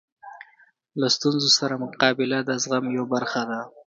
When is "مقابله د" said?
1.83-2.49